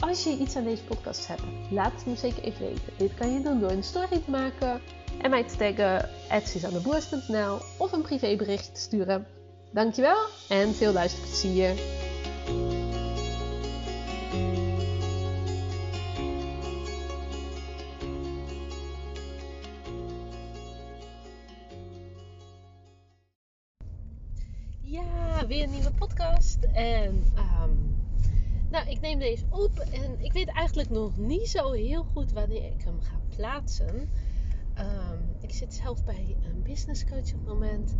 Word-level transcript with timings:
Als 0.00 0.24
je 0.24 0.36
iets 0.36 0.56
aan 0.56 0.64
deze 0.64 0.84
podcast 0.84 1.26
hebt, 1.26 1.42
laat 1.70 1.92
het 1.92 2.06
me 2.06 2.16
zeker 2.16 2.42
even 2.42 2.66
weten. 2.66 2.92
Dit 2.96 3.14
kan 3.14 3.32
je 3.32 3.42
doen 3.42 3.60
door 3.60 3.70
een 3.70 3.82
story 3.82 4.20
te 4.24 4.30
maken 4.30 4.80
en 5.22 5.30
mij 5.30 5.44
te 5.44 5.56
taggen 5.56 6.08
@suzanneboers.nl 6.46 7.58
of 7.78 7.92
een 7.92 8.02
privébericht 8.02 8.74
te 8.74 8.80
sturen. 8.80 9.26
Dankjewel 9.72 10.26
en 10.48 10.74
veel. 10.74 10.92
Ja, 24.82 25.46
weer 25.46 25.62
een 25.62 25.70
nieuwe 25.70 25.92
podcast. 25.98 26.58
En 26.72 27.24
ehm, 27.34 27.70
nou, 28.70 28.88
ik 28.88 29.00
neem 29.00 29.18
deze 29.18 29.44
op 29.48 29.78
en 29.78 30.14
ik 30.18 30.32
weet 30.32 30.48
eigenlijk 30.48 30.90
nog 30.90 31.16
niet 31.16 31.48
zo 31.48 31.72
heel 31.72 32.04
goed 32.04 32.32
wanneer 32.32 32.64
ik 32.64 32.82
hem 32.84 33.00
ga 33.00 33.20
plaatsen. 33.36 34.10
Ehm, 34.74 35.18
ik 35.40 35.52
zit 35.52 35.74
zelf 35.74 36.04
bij 36.04 36.36
een 36.44 36.62
business 36.62 37.04
coach 37.04 37.18
op 37.34 37.40
het 37.40 37.44
moment. 37.44 37.96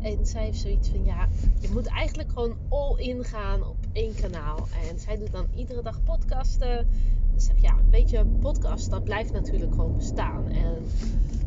En 0.00 0.26
zij 0.26 0.44
heeft 0.44 0.58
zoiets 0.58 0.88
van, 0.88 1.04
ja, 1.04 1.28
je 1.60 1.68
moet 1.72 1.86
eigenlijk 1.86 2.28
gewoon 2.28 2.56
all 2.68 2.98
in 2.98 3.24
gaan 3.24 3.66
op 3.66 3.76
één 3.92 4.14
kanaal. 4.14 4.68
En 4.88 4.98
zij 4.98 5.16
doet 5.16 5.32
dan 5.32 5.46
iedere 5.54 5.82
dag 5.82 6.02
podcasten. 6.02 6.88
Dus 7.34 7.44
zeg 7.44 7.60
ja, 7.60 7.76
weet 7.90 8.10
je, 8.10 8.24
podcast, 8.24 8.90
dat 8.90 9.04
blijft 9.04 9.32
natuurlijk 9.32 9.74
gewoon 9.74 9.96
bestaan. 9.96 10.48
En 10.48 10.86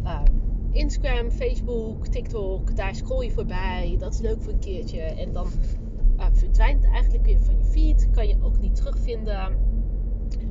ehm, 0.04 0.26
Instagram, 0.72 1.32
Facebook, 1.32 2.08
TikTok, 2.08 2.76
daar 2.76 2.96
scroll 2.96 3.26
je 3.26 3.32
voorbij. 3.32 3.96
Dat 4.00 4.14
is 4.14 4.20
leuk 4.20 4.42
voor 4.42 4.54
een 4.54 4.60
keertje. 4.60 5.02
En 5.02 5.34
dan 5.34 5.48
verdwijnt 6.34 6.86
eigenlijk 6.86 7.26
weer 7.26 7.40
van 7.40 7.58
je 7.58 7.64
feed. 7.64 8.10
Kan 8.12 8.28
je 8.28 8.38
ook 8.42 8.60
niet 8.60 8.76
terugvinden. 8.76 9.58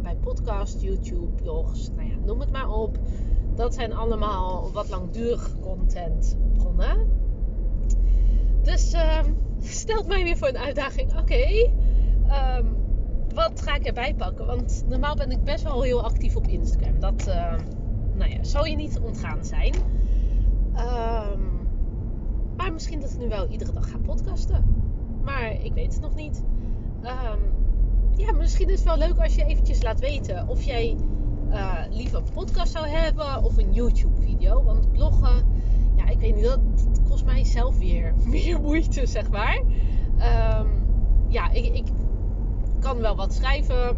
Bij 0.03 0.17
podcast, 0.17 0.83
YouTube, 0.83 1.43
blogs, 1.43 1.91
nou 1.97 2.09
ja, 2.09 2.17
noem 2.25 2.41
het 2.41 2.53
maar 2.53 2.71
op. 2.71 2.99
Dat 3.55 3.75
zijn 3.75 3.93
allemaal 3.93 4.73
wat 4.73 4.89
langdurige 4.89 5.59
contentbronnen. 5.59 7.09
Dus 8.63 8.95
uh, 8.95 9.21
stelt 9.61 10.07
mij 10.07 10.23
weer 10.23 10.37
voor 10.37 10.49
een 10.49 10.59
uitdaging. 10.59 11.19
Oké, 11.19 11.71
um, 12.59 12.77
wat 13.35 13.63
ga 13.63 13.75
ik 13.75 13.87
erbij 13.87 14.15
pakken? 14.15 14.47
Want 14.47 14.85
normaal 14.89 15.15
ben 15.15 15.31
ik 15.31 15.45
best 15.45 15.65
wel 15.65 15.83
heel 15.83 16.05
actief 16.05 16.37
op 16.37 16.47
Instagram. 16.47 17.01
Dat 17.01 17.27
uh, 17.29 17.55
nou 18.15 18.31
ja, 18.31 18.43
zou 18.43 18.69
je 18.69 18.77
niet 18.77 18.99
ontgaan 18.99 19.45
zijn. 19.45 19.75
Maar 22.57 22.73
misschien 22.73 23.01
dat 23.01 23.11
ik 23.11 23.19
nu 23.19 23.29
wel 23.29 23.49
iedere 23.49 23.73
dag 23.73 23.91
ga 23.91 23.99
podcasten. 23.99 24.88
Maar 25.25 25.53
ik 25.63 25.73
weet 25.73 25.93
het 25.93 26.03
nog 26.03 26.15
niet. 26.15 26.45
Um, 27.03 27.41
ja, 28.17 28.33
misschien 28.33 28.69
is 28.69 28.75
het 28.75 28.85
wel 28.85 28.97
leuk 29.09 29.19
als 29.19 29.35
je 29.35 29.45
eventjes 29.45 29.83
laat 29.83 30.01
weten 30.01 30.49
of 30.49 30.63
jij 30.63 30.97
uh, 31.51 31.75
liever 31.91 32.19
een 32.19 32.33
podcast 32.33 32.73
zou 32.73 32.87
hebben 32.87 33.43
of 33.45 33.57
een 33.57 33.73
YouTube 33.73 34.21
video. 34.21 34.63
Want 34.63 34.93
bloggen, 34.93 35.47
ja, 35.97 36.09
ik 36.09 36.19
weet 36.19 36.35
niet, 36.35 36.45
dat, 36.45 36.61
dat 36.77 37.03
kost 37.09 37.25
mij 37.25 37.45
zelf 37.45 37.79
weer 37.79 38.15
meer 38.27 38.61
moeite, 38.67 39.07
zeg 39.07 39.31
maar. 39.31 39.63
Um, 40.61 40.87
ja, 41.29 41.51
ik, 41.51 41.65
ik, 41.65 41.87
kan 42.79 42.99
wel 43.01 43.17
wat 43.17 43.35
schrijven. 43.35 43.97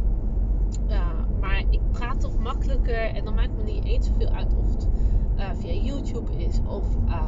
Uh, 0.89 1.09
maar 1.41 1.63
ik 1.71 1.81
praat 1.91 2.21
toch 2.21 2.39
makkelijker. 2.39 3.15
En 3.15 3.25
dan 3.25 3.35
maakt 3.35 3.57
me 3.57 3.63
niet 3.63 3.85
eens 3.85 4.07
zoveel 4.07 4.29
uit 4.29 4.55
of 4.57 4.71
het 4.71 4.89
uh, 5.37 5.51
via 5.55 5.73
YouTube 5.73 6.37
is 6.37 6.61
of 6.67 6.85
uh, 7.09 7.23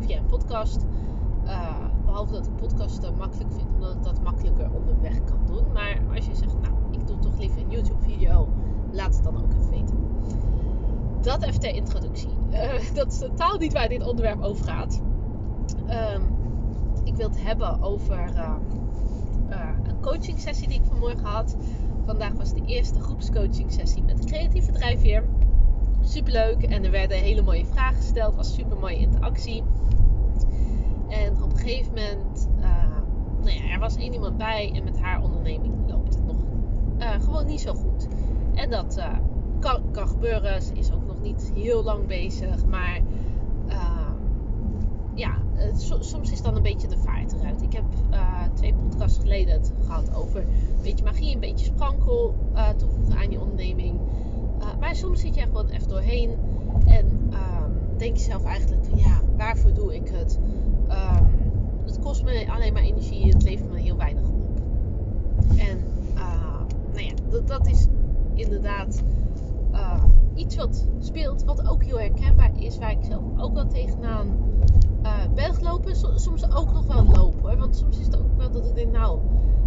via 0.00 0.18
een 0.18 0.26
podcast. 0.26 0.84
Uh, 1.50 1.76
behalve 2.04 2.32
dat 2.32 2.46
ik 2.46 2.56
podcasten 2.56 3.16
makkelijk 3.16 3.52
vind, 3.52 3.66
omdat 3.74 3.94
ik 3.94 4.02
dat 4.02 4.22
makkelijker 4.22 4.70
onderweg 4.72 5.24
kan 5.24 5.38
doen. 5.46 5.72
Maar 5.72 6.00
als 6.14 6.26
je 6.26 6.34
zegt, 6.34 6.60
nou, 6.60 6.74
ik 6.90 7.06
doe 7.06 7.18
toch 7.18 7.38
liever 7.38 7.60
een 7.60 7.70
YouTube 7.70 8.02
video, 8.02 8.48
laat 8.92 9.14
het 9.14 9.24
dan 9.24 9.36
ook 9.36 9.52
even 9.52 9.70
weten. 9.70 9.98
Dat 11.20 11.42
even 11.42 11.60
ter 11.60 11.74
introductie. 11.74 12.30
dat 12.94 13.12
is 13.12 13.18
totaal 13.18 13.58
niet 13.58 13.72
waar 13.72 13.88
dit 13.88 14.06
onderwerp 14.06 14.42
over 14.42 14.64
gaat. 14.64 15.02
Um, 15.88 16.22
ik 17.04 17.16
wil 17.16 17.28
het 17.28 17.42
hebben 17.42 17.82
over 17.82 18.36
een 19.82 20.00
coaching 20.00 20.38
sessie 20.38 20.68
die 20.68 20.78
ik 20.78 20.84
vanmorgen 20.84 21.24
had. 21.24 21.56
Vandaag 22.06 22.32
was 22.32 22.52
de 22.52 22.64
eerste 22.64 23.00
groepscoaching 23.00 23.72
sessie 23.72 24.02
met 24.02 24.18
een 24.18 24.26
creatieve 24.26 24.72
drijfveer 24.72 25.24
super 26.02 26.32
leuk. 26.32 26.62
En 26.62 26.84
er 26.84 26.90
werden 26.90 27.16
hele 27.16 27.42
mooie 27.42 27.66
vragen 27.66 27.96
gesteld. 27.96 28.34
was 28.34 28.54
super 28.54 28.78
mooie 28.78 28.96
interactie. 28.96 29.62
Op 31.50 31.56
een 31.56 31.62
gegeven 31.62 31.92
moment, 31.94 32.48
uh, 32.58 32.64
nou 33.42 33.56
ja, 33.56 33.72
er 33.72 33.78
was 33.78 33.96
één 33.96 34.12
iemand 34.12 34.36
bij 34.36 34.72
en 34.74 34.84
met 34.84 35.00
haar 35.00 35.22
onderneming 35.22 35.74
loopt 35.88 36.14
het 36.14 36.26
nog 36.26 36.36
uh, 36.98 37.10
gewoon 37.20 37.46
niet 37.46 37.60
zo 37.60 37.74
goed. 37.74 38.08
En 38.54 38.70
dat 38.70 38.98
uh, 38.98 39.18
kan, 39.58 39.82
kan, 39.90 40.08
gebeuren. 40.08 40.62
Ze 40.62 40.72
is 40.74 40.92
ook 40.92 41.06
nog 41.06 41.20
niet 41.22 41.52
heel 41.54 41.82
lang 41.82 42.06
bezig. 42.06 42.66
Maar 42.66 43.00
ja, 45.14 45.34
soms 46.00 46.30
is 46.32 46.42
dan 46.42 46.56
een 46.56 46.62
beetje 46.62 46.88
de 46.88 46.98
vaart 46.98 47.32
eruit. 47.32 47.62
Ik 47.62 47.72
heb 47.72 47.84
twee 48.54 48.74
podcasts 48.74 49.18
geleden 49.18 49.54
het 49.54 49.72
gehad 49.84 50.14
over 50.14 50.40
een 50.40 50.82
beetje 50.82 51.04
magie, 51.04 51.34
een 51.34 51.40
beetje 51.40 51.66
sprankel 51.66 52.34
toevoegen 52.76 53.16
aan 53.16 53.30
je 53.30 53.40
onderneming. 53.40 53.98
Maar 54.80 54.96
soms 54.96 55.20
zit 55.20 55.34
je 55.34 55.40
er 55.40 55.46
gewoon 55.46 55.68
even 55.68 55.88
doorheen. 55.88 56.30
En 56.86 57.06
um, 57.06 57.98
denk 57.98 58.16
je 58.16 58.22
zelf 58.22 58.44
eigenlijk 58.44 58.84
ja, 58.94 59.20
waarvoor 59.36 59.72
doe 59.72 59.94
ik 59.94 60.08
het? 60.08 60.38
Um, 60.88 61.39
het 61.90 61.98
kost 61.98 62.24
me 62.24 62.46
alleen 62.52 62.72
maar 62.72 62.82
energie. 62.82 63.26
Het 63.28 63.42
levert 63.42 63.72
me 63.72 63.78
heel 63.78 63.96
weinig 63.96 64.28
op. 64.28 64.60
En 65.58 65.78
uh, 66.14 66.60
nou 66.92 67.04
ja, 67.04 67.12
dat, 67.30 67.48
dat 67.48 67.66
is 67.66 67.86
inderdaad 68.34 69.02
uh, 69.72 70.04
iets 70.34 70.56
wat 70.56 70.86
speelt. 70.98 71.44
Wat 71.44 71.68
ook 71.68 71.84
heel 71.84 71.98
herkenbaar 71.98 72.50
is. 72.58 72.78
Waar 72.78 72.90
ik 72.90 73.04
zelf 73.08 73.22
ook 73.38 73.54
wel 73.54 73.66
tegenaan 73.66 74.26
ben 75.34 75.54
gelopen. 75.54 75.96
Soms 76.20 76.52
ook 76.54 76.72
nog 76.72 76.86
wel 76.86 77.04
lopen. 77.04 77.40
Hoor. 77.40 77.56
Want 77.56 77.76
soms 77.76 77.98
is 77.98 78.06
het 78.06 78.18
ook 78.18 78.36
wel 78.36 78.50
dat 78.50 78.66
ik 78.66 78.74
denk 78.74 78.92
nou 78.92 79.18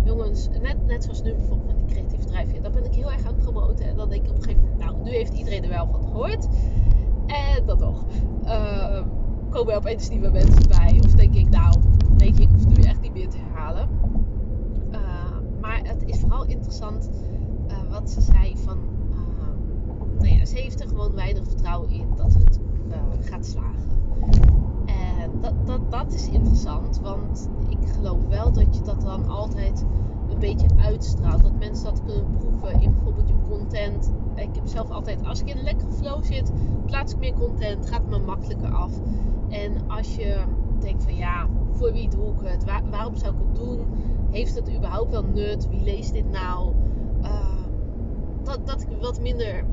jongens, 0.03 0.49
net, 0.61 0.85
net 0.85 1.03
zoals 1.03 1.21
nu 1.21 1.33
bijvoorbeeld 1.33 1.67
met 1.67 1.77
die 1.77 1.85
creatieve 1.85 2.25
drijfveer, 2.25 2.61
dan 2.61 2.71
ben 2.71 2.85
ik 2.85 2.93
heel 2.93 3.11
erg 3.11 3.25
aan 3.25 3.33
het 3.33 3.43
promoten. 3.43 3.85
En 3.85 3.95
dan 3.95 4.09
denk 4.09 4.23
ik 4.23 4.29
op 4.29 4.35
een 4.35 4.43
gegeven 4.43 4.63
moment, 4.63 4.79
nou, 4.79 5.03
nu 5.03 5.11
heeft 5.11 5.33
iedereen 5.33 5.63
er 5.63 5.69
wel 5.69 5.87
van 5.87 6.03
gehoord. 6.03 6.47
En 7.25 7.65
dan 7.65 7.77
toch. 7.77 8.05
Uh, 8.43 9.01
komen 9.49 9.71
er 9.71 9.77
opeens 9.77 10.09
nieuwe 10.09 10.29
mensen 10.29 10.67
bij. 10.67 11.01
Of 11.03 11.11
denk 11.11 11.33
ik, 11.33 11.49
nou, 11.49 11.75
weet 12.17 12.37
je, 12.37 12.43
ik 12.43 12.49
hoef 12.53 12.67
nu 12.67 12.83
echt 12.83 13.01
niet 13.01 13.13
meer 13.13 13.29
te 13.29 13.37
herhalen. 13.37 13.89
Uh, 14.91 14.99
maar 15.61 15.79
het 15.83 16.03
is 16.05 16.19
vooral 16.19 16.45
interessant 16.45 17.09
uh, 17.67 17.91
wat 17.91 18.09
ze 18.09 18.21
zei 18.21 18.57
van, 18.57 18.77
nou 20.19 20.35
ja, 20.35 20.45
ze 20.45 20.55
heeft 20.55 20.81
er 20.81 20.87
gewoon 20.87 21.13
weinig 21.15 21.43
vertrouwen 21.47 21.89
in 21.89 22.07
dat 22.15 22.33
het 22.33 22.59
gaat 23.21 23.45
slagen. 23.45 23.91
En 24.85 25.31
dat, 25.41 25.53
dat, 25.65 25.91
dat 25.91 26.13
is 26.13 26.29
interessant, 26.29 26.99
want 26.99 27.49
ik 27.69 27.89
geloof 27.89 28.27
wel 28.29 28.51
dat 28.51 28.75
je 28.75 28.81
dat 28.81 29.01
dan 29.01 29.27
altijd 29.27 29.85
een 30.29 30.39
beetje 30.39 30.67
uitstraalt. 30.77 31.43
Dat 31.43 31.59
mensen 31.59 31.85
dat 31.85 32.01
kunnen 32.05 32.37
proeven 32.37 32.81
in 32.81 32.93
bijvoorbeeld 32.93 33.27
je 33.27 33.35
content. 33.49 34.11
Ik 34.35 34.55
heb 34.55 34.67
zelf 34.67 34.89
altijd, 34.89 35.25
als 35.25 35.41
ik 35.41 35.49
in 35.49 35.57
een 35.57 35.63
lekkere 35.63 35.91
flow 35.91 36.23
zit, 36.23 36.51
plaats 36.85 37.13
ik 37.13 37.19
meer 37.19 37.33
content, 37.33 37.89
gaat 37.89 38.01
het 38.01 38.09
me 38.09 38.19
makkelijker 38.19 38.73
af. 38.73 38.91
En 39.49 39.71
als 39.87 40.15
je 40.15 40.43
denkt 40.79 41.03
van 41.03 41.15
ja, 41.15 41.47
voor 41.73 41.91
wie 41.91 42.09
doe 42.09 42.33
ik 42.33 42.39
het? 42.43 42.63
Waar, 42.65 42.89
waarom 42.89 43.15
zou 43.15 43.33
ik 43.33 43.39
het 43.39 43.55
doen? 43.55 43.79
Heeft 44.31 44.55
het 44.55 44.75
überhaupt 44.75 45.11
wel 45.11 45.23
nut? 45.23 45.69
Wie 45.69 45.83
leest 45.83 46.13
dit 46.13 46.31
nou? 46.31 46.73
Uh, 47.21 47.63
dat, 48.43 48.67
dat 48.67 48.81
ik 48.81 48.87
wat 49.01 49.19
minder 49.21 49.65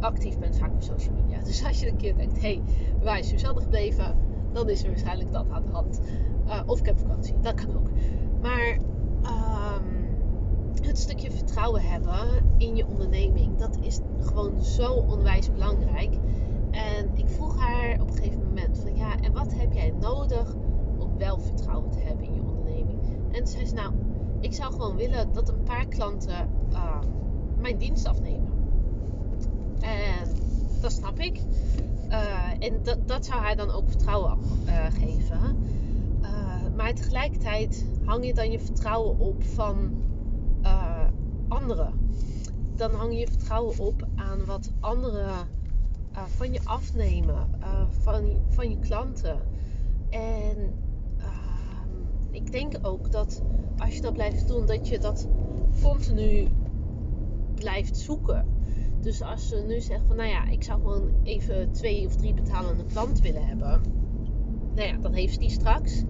actief 0.00 0.38
ben 0.38 0.54
vaak 0.54 0.72
op 0.72 0.82
social 0.82 1.14
media. 1.14 1.38
Dus 1.50 1.64
als 1.64 1.80
je 1.80 1.88
een 1.88 1.96
keer 1.96 2.16
denkt, 2.16 2.40
hé, 2.40 2.40
hey, 2.40 2.62
waar 3.02 3.18
is 3.18 3.28
Suzanne 3.28 3.60
gebleven? 3.60 4.16
Dan 4.52 4.68
is 4.68 4.82
er 4.82 4.88
waarschijnlijk 4.88 5.32
dat 5.32 5.46
aan 5.50 5.64
de 5.64 5.72
hand. 5.72 6.00
Uh, 6.46 6.60
of 6.66 6.78
ik 6.78 6.86
heb 6.86 6.98
vakantie, 6.98 7.34
dat 7.40 7.54
kan 7.54 7.76
ook. 7.76 7.88
Maar 8.40 8.78
um, 9.22 10.00
het 10.82 10.98
stukje 10.98 11.30
vertrouwen 11.30 11.82
hebben 11.82 12.28
in 12.56 12.76
je 12.76 12.86
onderneming, 12.86 13.56
dat 13.56 13.78
is 13.80 14.00
gewoon 14.20 14.62
zo 14.62 14.92
onwijs 14.92 15.52
belangrijk. 15.52 16.14
En 16.70 17.10
ik 17.14 17.28
vroeg 17.28 17.58
haar 17.58 18.00
op 18.00 18.08
een 18.08 18.16
gegeven 18.16 18.42
moment 18.42 18.78
van 18.78 18.96
ja, 18.96 19.16
en 19.20 19.32
wat 19.32 19.54
heb 19.54 19.72
jij 19.72 19.92
nodig 20.00 20.54
wel 21.20 21.40
vertrouwen 21.40 21.90
te 21.90 21.98
hebben 21.98 22.24
in 22.24 22.34
je 22.34 22.40
onderneming? 22.40 22.98
En 23.30 23.38
toen 23.38 23.46
zei 23.46 23.66
ze 23.66 23.74
nou, 23.74 23.92
ik 24.40 24.54
zou 24.54 24.72
gewoon 24.72 24.96
willen 24.96 25.32
dat 25.32 25.48
een 25.48 25.62
paar 25.62 25.86
klanten 25.86 26.48
ehm, 26.72 27.06
mijn 27.58 27.78
dienst 27.78 28.06
afnemen. 28.06 28.48
En 29.80 30.28
dat 30.80 30.92
snap 30.92 31.18
ik. 31.18 31.40
Uh, 32.08 32.50
en 32.58 32.82
dat, 32.82 33.08
dat 33.08 33.26
zou 33.26 33.40
haar 33.40 33.56
dan 33.56 33.70
ook 33.70 33.88
vertrouwen 33.88 34.38
uh, 34.66 34.86
geven. 34.90 35.56
Uh, 36.22 36.28
maar 36.76 36.94
tegelijkertijd 36.94 37.86
hang 38.04 38.26
je 38.26 38.34
dan 38.34 38.50
je 38.50 38.58
vertrouwen 38.58 39.18
op 39.18 39.44
van 39.44 40.02
anderen. 41.48 41.92
Dan 42.76 42.90
hang 42.90 43.12
je 43.12 43.18
je 43.18 43.26
vertrouwen 43.26 43.78
op 43.78 44.06
aan 44.14 44.44
wat 44.44 44.70
anderen 44.80 45.48
van 46.36 46.52
je 46.52 46.60
afnemen, 46.64 47.48
van, 48.02 48.24
van 48.48 48.70
je 48.70 48.78
klanten. 48.78 49.40
En 50.10 50.56
ik 52.30 52.52
denk 52.52 52.74
ook 52.82 53.12
dat 53.12 53.42
als 53.78 53.94
je 53.94 54.00
dat 54.00 54.12
blijft 54.12 54.48
doen, 54.48 54.66
dat 54.66 54.88
je 54.88 54.98
dat 54.98 55.28
continu 55.82 56.48
blijft 57.54 57.96
zoeken. 57.96 58.44
Dus 59.00 59.22
als 59.22 59.48
ze 59.48 59.64
nu 59.66 59.80
zeggen 59.80 60.06
van 60.06 60.16
nou 60.16 60.28
ja, 60.28 60.48
ik 60.48 60.62
zou 60.62 60.80
gewoon 60.80 61.10
even 61.22 61.72
twee 61.72 62.06
of 62.06 62.16
drie 62.16 62.34
betalende 62.34 62.84
klanten 62.84 63.22
willen 63.22 63.46
hebben. 63.46 63.80
Nou 64.74 64.88
ja, 64.88 64.96
dan 64.96 65.12
heeft 65.12 65.32
ze 65.32 65.38
die 65.38 65.50
straks. 65.50 66.02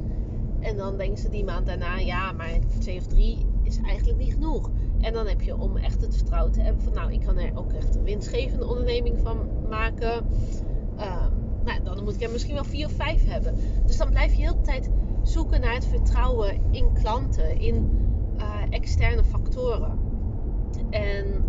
En 0.60 0.76
dan 0.76 0.96
denkt 0.96 1.20
ze 1.20 1.28
die 1.28 1.44
maand 1.44 1.66
daarna, 1.66 1.98
ja, 1.98 2.32
maar 2.32 2.58
twee 2.78 2.98
of 2.98 3.06
drie 3.06 3.46
is 3.62 3.80
eigenlijk 3.80 4.18
niet 4.18 4.32
genoeg. 4.32 4.70
En 5.00 5.12
dan 5.12 5.26
heb 5.26 5.40
je 5.40 5.56
om 5.56 5.76
echt 5.76 6.00
het 6.00 6.16
vertrouwen 6.16 6.52
te 6.52 6.60
hebben 6.60 6.82
van 6.82 6.92
nou, 6.92 7.12
ik 7.12 7.20
kan 7.20 7.38
er 7.38 7.58
ook 7.58 7.72
echt 7.72 7.94
een 7.94 8.02
winstgevende 8.02 8.66
onderneming 8.66 9.18
van 9.18 9.48
maken. 9.68 10.26
Uh, 10.98 11.26
nou, 11.64 11.82
dan 11.82 12.04
moet 12.04 12.14
ik 12.14 12.22
er 12.22 12.30
misschien 12.30 12.54
wel 12.54 12.64
vier 12.64 12.86
of 12.86 12.92
vijf 12.92 13.26
hebben. 13.26 13.54
Dus 13.86 13.96
dan 13.96 14.10
blijf 14.10 14.34
je 14.34 14.42
heel 14.42 14.54
de 14.54 14.60
tijd 14.60 14.90
zoeken 15.22 15.60
naar 15.60 15.74
het 15.74 15.86
vertrouwen 15.86 16.60
in 16.70 16.92
klanten, 16.92 17.60
in 17.60 17.90
uh, 18.38 18.44
externe 18.70 19.24
factoren. 19.24 19.98
En 20.90 21.44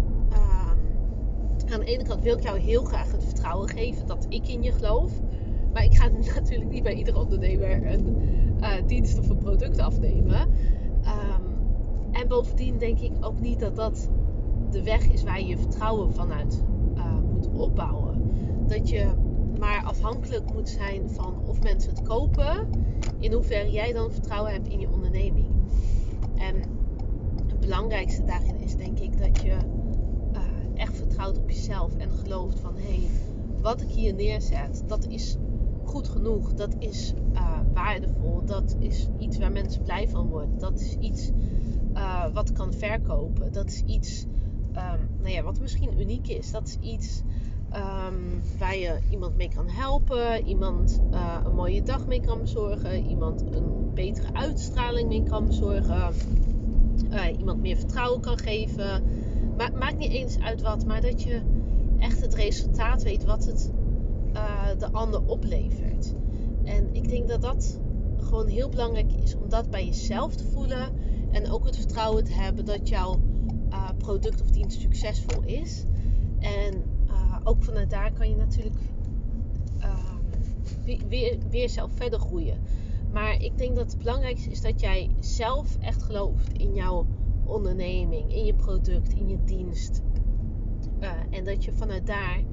aan 1.71 1.79
de 1.79 1.85
ene 1.85 2.03
kant 2.03 2.23
wil 2.23 2.37
ik 2.37 2.43
jou 2.43 2.59
heel 2.59 2.83
graag 2.83 3.11
het 3.11 3.23
vertrouwen 3.23 3.69
geven 3.69 4.07
dat 4.07 4.25
ik 4.29 4.47
in 4.47 4.63
je 4.63 4.71
geloof. 4.71 5.11
Maar 5.73 5.83
ik 5.83 5.93
ga 5.93 6.07
natuurlijk 6.35 6.69
niet 6.69 6.83
bij 6.83 6.93
iedere 6.93 7.19
ondernemer 7.19 7.93
een 7.93 8.17
uh, 8.59 8.73
dienst 8.85 9.19
of 9.19 9.29
een 9.29 9.37
product 9.37 9.79
afnemen. 9.79 10.41
Um, 10.41 11.59
en 12.11 12.27
bovendien 12.27 12.77
denk 12.77 12.99
ik 12.99 13.11
ook 13.19 13.39
niet 13.39 13.59
dat 13.59 13.75
dat 13.75 14.09
de 14.69 14.83
weg 14.83 15.09
is 15.09 15.23
waar 15.23 15.39
je 15.39 15.47
je 15.47 15.57
vertrouwen 15.57 16.13
vanuit 16.13 16.63
uh, 16.95 17.17
moet 17.31 17.47
opbouwen. 17.47 18.31
Dat 18.67 18.89
je 18.89 19.07
maar 19.59 19.83
afhankelijk 19.83 20.53
moet 20.53 20.69
zijn 20.69 21.09
van 21.09 21.35
of 21.45 21.63
mensen 21.63 21.89
het 21.89 22.01
kopen, 22.01 22.67
in 23.19 23.33
hoeverre 23.33 23.71
jij 23.71 23.93
dan 23.93 24.11
vertrouwen 24.11 24.51
hebt 24.51 24.67
in 24.67 24.79
je 24.79 24.91
onderneming. 24.91 25.47
En 26.35 26.55
het 27.47 27.59
belangrijkste 27.59 28.23
daarin 28.23 28.59
is 28.59 28.75
denk 28.75 28.99
ik 28.99 29.17
dat 29.17 29.41
je 29.41 29.57
echt 30.73 30.97
vertrouwt 30.97 31.37
op 31.37 31.49
jezelf 31.49 31.95
en 31.97 32.11
gelooft 32.11 32.59
van 32.59 32.75
hé, 32.75 32.81
hey, 32.81 33.09
wat 33.61 33.81
ik 33.81 33.89
hier 33.89 34.13
neerzet, 34.13 34.83
dat 34.87 35.07
is 35.07 35.37
goed 35.83 36.07
genoeg, 36.07 36.53
dat 36.53 36.75
is 36.79 37.13
uh, 37.33 37.59
waardevol, 37.73 38.45
dat 38.45 38.75
is 38.79 39.07
iets 39.19 39.37
waar 39.37 39.51
mensen 39.51 39.83
blij 39.83 40.09
van 40.09 40.27
worden, 40.27 40.57
dat 40.57 40.79
is 40.79 40.95
iets 40.95 41.31
uh, 41.93 42.33
wat 42.33 42.51
kan 42.51 42.73
verkopen, 42.73 43.51
dat 43.51 43.65
is 43.67 43.83
iets 43.85 44.25
um, 44.75 45.09
nou 45.19 45.29
ja, 45.29 45.43
wat 45.43 45.59
misschien 45.59 45.99
uniek 45.99 46.27
is, 46.27 46.51
dat 46.51 46.67
is 46.67 46.77
iets 46.79 47.21
um, 47.75 48.41
waar 48.57 48.75
je 48.75 48.99
iemand 49.09 49.35
mee 49.35 49.49
kan 49.55 49.69
helpen, 49.69 50.47
iemand 50.47 51.01
uh, 51.11 51.37
een 51.45 51.55
mooie 51.55 51.83
dag 51.83 52.07
mee 52.07 52.21
kan 52.21 52.39
bezorgen, 52.39 53.05
iemand 53.05 53.41
een 53.41 53.93
betere 53.93 54.33
uitstraling 54.33 55.07
mee 55.07 55.23
kan 55.23 55.45
bezorgen, 55.45 56.13
iemand 57.37 57.61
meer 57.61 57.77
vertrouwen 57.77 58.21
kan 58.21 58.37
geven 58.37 59.03
Ma 59.57 59.69
maakt 59.79 59.97
niet 59.97 60.11
eens 60.11 60.39
uit 60.39 60.61
wat, 60.61 60.85
maar 60.85 61.01
dat 61.01 61.23
je 61.23 61.41
echt 61.99 62.21
het 62.21 62.33
resultaat 62.33 63.03
weet 63.03 63.23
wat 63.23 63.45
het 63.45 63.71
uh, 64.33 64.65
de 64.77 64.91
ander 64.91 65.25
oplevert. 65.25 66.13
En 66.63 66.89
ik 66.91 67.09
denk 67.09 67.27
dat 67.27 67.41
dat 67.41 67.79
gewoon 68.17 68.47
heel 68.47 68.69
belangrijk 68.69 69.11
is 69.23 69.35
om 69.35 69.49
dat 69.49 69.69
bij 69.69 69.85
jezelf 69.85 70.35
te 70.35 70.45
voelen. 70.45 70.89
En 71.31 71.51
ook 71.51 71.65
het 71.65 71.75
vertrouwen 71.75 72.23
te 72.23 72.33
hebben 72.33 72.65
dat 72.65 72.89
jouw 72.89 73.19
product 73.97 74.41
of 74.41 74.49
dienst 74.49 74.81
succesvol 74.81 75.43
is. 75.43 75.85
En 76.39 76.83
ook 77.43 77.63
vanuit 77.63 77.89
daar 77.89 78.11
kan 78.11 78.29
je 78.29 78.35
natuurlijk 78.35 78.75
ehm, 79.79 81.07
weer, 81.49 81.69
zelf 81.69 81.91
verder 81.95 82.19
groeien. 82.19 82.57
Maar 83.11 83.41
ik 83.41 83.57
denk 83.57 83.75
dat 83.75 83.91
het 83.91 83.97
belangrijkste 83.97 84.49
is 84.49 84.61
dat 84.61 84.79
jij 84.79 85.09
zelf 85.19 85.77
echt 85.79 86.03
gelooft 86.03 86.57
in 86.57 86.73
jouw 86.73 87.05
onderneming, 87.45 88.33
in 88.33 88.45
je 88.45 88.53
product, 88.53 89.13
in 89.13 89.27
je 89.27 89.37
dienst. 89.45 90.01
Uh, 90.99 91.09
en 91.29 91.43
dat 91.43 91.63
je 91.63 91.71
vanuit 91.71 92.07
daar, 92.07 92.43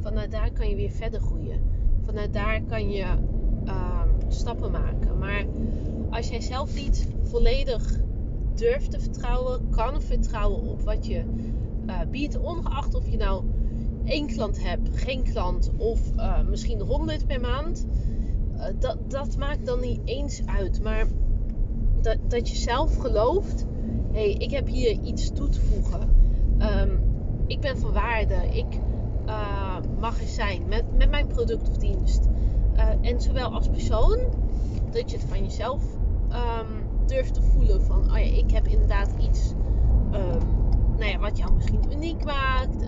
vanuit 0.00 0.30
daar 0.30 0.52
kan 0.52 0.68
je 0.68 0.76
weer 0.76 0.90
verder 0.90 1.20
groeien. 1.20 1.60
Vanuit 2.04 2.32
daar 2.32 2.62
kan 2.62 2.90
je 2.90 3.06
uh, 3.64 4.02
stappen 4.28 4.70
maken. 4.70 5.18
Maar 5.18 5.44
als 6.10 6.28
jij 6.28 6.40
zelf 6.40 6.74
niet 6.74 7.08
volledig 7.22 8.00
durft 8.54 8.90
te 8.90 9.00
vertrouwen, 9.00 9.70
kan 9.70 10.02
vertrouwen 10.02 10.62
op 10.62 10.82
wat 10.82 11.06
je 11.06 11.24
uh, 11.86 12.00
biedt, 12.10 12.38
ongeacht 12.38 12.94
of 12.94 13.08
je 13.08 13.16
nou 13.16 13.44
één 14.04 14.26
klant 14.26 14.62
hebt, 14.62 14.88
geen 14.94 15.22
klant 15.22 15.70
of 15.76 16.00
uh, 16.16 16.40
misschien 16.40 16.80
100 16.80 17.26
per 17.26 17.40
maand. 17.40 17.86
dat, 18.78 18.98
dat 19.08 19.36
maakt 19.36 19.66
dan 19.66 19.80
niet 19.80 20.00
eens 20.04 20.42
uit. 20.46 20.82
Maar 20.82 21.06
dat, 22.00 22.16
dat 22.28 22.48
je 22.48 22.56
zelf 22.56 22.96
gelooft 22.96 23.66
hey, 24.14 24.32
ik 24.32 24.50
heb 24.50 24.66
hier 24.66 25.00
iets 25.00 25.32
toe 25.32 25.48
te 25.48 25.60
voegen. 25.60 26.00
Um, 26.58 27.00
ik 27.46 27.60
ben 27.60 27.78
van 27.78 27.92
waarde. 27.92 28.34
Ik 28.52 28.80
uh, 29.26 29.76
mag 30.00 30.20
er 30.20 30.26
zijn 30.26 30.62
met, 30.68 30.84
met 30.98 31.10
mijn 31.10 31.26
product 31.26 31.68
of 31.68 31.76
dienst. 31.76 32.28
En 33.00 33.20
zowel 33.20 33.54
als 33.54 33.68
persoon, 33.68 34.18
dat 34.90 35.10
je 35.10 35.16
het 35.16 35.26
van 35.28 35.42
jezelf 35.42 35.82
um, 36.32 37.06
durft 37.06 37.34
te 37.34 37.42
voelen 37.42 37.82
van, 37.82 37.98
oh 37.98 38.18
ja, 38.18 38.36
ik 38.36 38.50
heb 38.50 38.66
inderdaad 38.66 39.10
iets 39.20 39.52
um, 40.12 40.64
nou 40.98 41.10
ja, 41.10 41.18
wat 41.18 41.38
jou 41.38 41.52
misschien 41.52 41.92
uniek 41.92 42.24
maakt. 42.24 42.84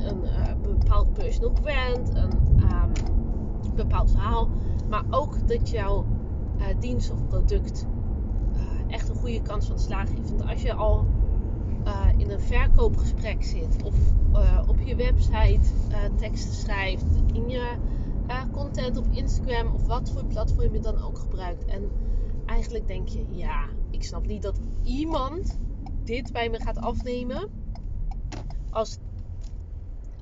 Bepaald 0.86 1.12
personal 1.12 1.50
brand, 1.50 2.14
een 2.14 3.74
bepaald 3.74 4.10
verhaal. 4.10 4.48
Maar 4.88 5.04
ook 5.10 5.48
dat 5.48 5.70
jouw 5.70 6.06
dienst 6.78 7.10
of 7.10 7.26
product 7.26 7.86
echt 8.88 9.08
een 9.08 9.14
goede 9.14 9.42
kans 9.42 9.66
van 9.66 9.78
slagen 9.78 10.14
heeft. 10.14 10.28
Want 10.28 10.50
als 10.50 10.62
je 10.62 10.72
al 10.72 11.06
uh, 11.86 12.06
in 12.16 12.30
een 12.30 12.40
verkoopgesprek 12.40 13.44
zit 13.44 13.82
of 13.84 13.94
op 14.68 14.80
je 14.84 14.96
website 14.96 15.68
teksten 16.16 16.54
schrijft, 16.54 17.04
in 17.32 17.48
je 17.48 17.74
content 18.52 18.96
op 18.96 19.06
Instagram 19.10 19.74
of 19.74 19.86
wat 19.86 20.10
voor 20.10 20.24
platform 20.24 20.72
je 20.72 20.80
dan 20.80 21.02
ook 21.02 21.18
gebruikt. 21.18 21.64
En 21.64 21.90
eigenlijk 22.46 22.86
denk 22.86 23.08
je, 23.08 23.24
ja, 23.30 23.64
ik 23.90 24.04
snap 24.04 24.26
niet 24.26 24.42
dat 24.42 24.60
iemand 24.82 25.58
dit 26.04 26.32
bij 26.32 26.50
me 26.50 26.60
gaat 26.60 26.78
afnemen. 26.78 27.48
Als, 28.70 28.98